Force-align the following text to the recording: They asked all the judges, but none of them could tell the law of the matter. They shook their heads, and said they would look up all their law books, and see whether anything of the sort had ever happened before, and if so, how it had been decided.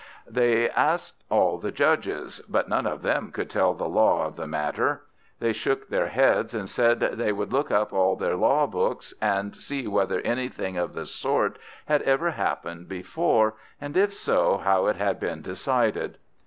They 0.27 0.67
asked 0.71 1.23
all 1.29 1.59
the 1.59 1.71
judges, 1.71 2.41
but 2.49 2.67
none 2.67 2.87
of 2.87 3.03
them 3.03 3.31
could 3.31 3.51
tell 3.51 3.75
the 3.75 3.87
law 3.87 4.25
of 4.25 4.35
the 4.35 4.47
matter. 4.47 5.03
They 5.39 5.53
shook 5.53 5.87
their 5.89 6.07
heads, 6.07 6.55
and 6.55 6.67
said 6.67 6.99
they 7.01 7.31
would 7.31 7.53
look 7.53 7.69
up 7.69 7.93
all 7.93 8.15
their 8.15 8.35
law 8.35 8.65
books, 8.65 9.13
and 9.21 9.55
see 9.55 9.85
whether 9.85 10.19
anything 10.21 10.75
of 10.75 10.95
the 10.95 11.05
sort 11.05 11.59
had 11.85 12.01
ever 12.01 12.31
happened 12.31 12.87
before, 12.87 13.53
and 13.79 13.95
if 13.95 14.11
so, 14.11 14.57
how 14.57 14.87
it 14.87 14.95
had 14.95 15.19
been 15.19 15.43
decided. 15.43 16.17